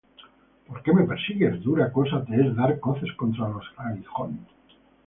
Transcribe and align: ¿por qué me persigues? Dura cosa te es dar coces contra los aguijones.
¿por 0.67 0.81
qué 0.81 0.93
me 0.93 1.03
persigues? 1.03 1.61
Dura 1.61 1.91
cosa 1.91 2.25
te 2.25 2.33
es 2.41 2.51
dar 2.55 2.79
coces 2.79 3.11
contra 3.19 3.47
los 3.49 3.67
aguijones. 3.77 4.47